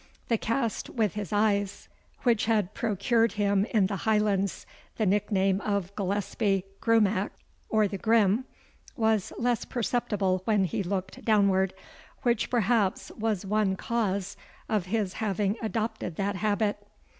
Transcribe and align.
The 0.29 0.37
cast 0.39 0.89
with 0.89 1.13
his 1.13 1.31
eyes, 1.31 1.87
which 2.23 2.45
had 2.45 2.73
procured 2.73 3.33
him 3.33 3.65
in 3.65 3.85
the 3.85 3.97
Highlands 3.97 4.65
the 4.97 5.05
nickname 5.05 5.61
of 5.61 5.95
Gillespie 5.95 6.65
Grumach 6.81 7.29
(or 7.69 7.87
the 7.87 7.99
grim), 7.99 8.45
was 8.95 9.31
less 9.37 9.63
perceptible 9.63 10.41
when 10.45 10.63
he 10.63 10.81
looked 10.81 11.23
downward, 11.23 11.75
which 12.23 12.49
perhaps 12.49 13.11
was 13.11 13.45
one 13.45 13.75
cause 13.75 14.35
of 14.67 14.87
his 14.87 15.13
having 15.21 15.55
adopted 15.61 16.15
that 16.15 16.37
habit. 16.37 16.79